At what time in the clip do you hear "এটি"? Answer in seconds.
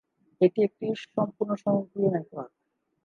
0.41-0.59